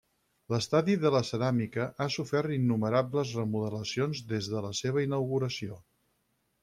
L'Estadi 0.51 0.93
de 1.01 1.09
la 1.15 1.19
Ceràmica 1.27 1.85
ha 1.99 2.07
sofert 2.15 2.55
innumerables 2.55 3.35
remodelacions 3.41 4.23
des 4.33 4.49
de 4.55 4.65
la 4.69 4.73
seva 4.81 5.05
inauguració. 5.11 5.79